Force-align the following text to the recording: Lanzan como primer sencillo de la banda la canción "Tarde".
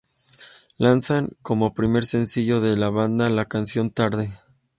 Lanzan 0.79 1.29
como 1.43 1.75
primer 1.75 2.05
sencillo 2.05 2.59
de 2.59 2.75
la 2.75 2.89
banda 2.89 3.29
la 3.29 3.45
canción 3.45 3.91
"Tarde". 3.91 4.33